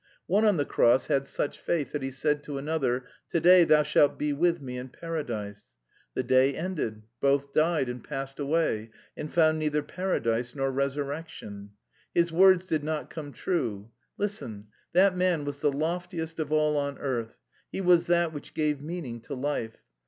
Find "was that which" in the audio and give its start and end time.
17.79-18.55